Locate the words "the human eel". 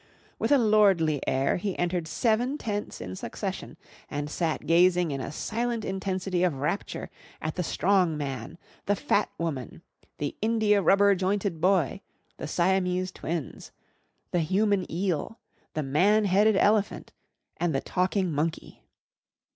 14.31-15.37